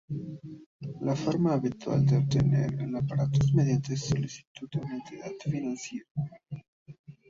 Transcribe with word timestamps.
La 1.01 1.13
forma 1.15 1.53
habitual 1.53 2.03
de 2.07 2.17
obtener 2.17 2.73
el 2.81 2.95
aparato 2.95 3.39
es 3.39 3.53
mediante 3.53 3.95
solicitud 3.95 4.67
a 4.73 4.79
una 4.79 4.95
entidad 4.95 5.31
financiera. 5.43 6.07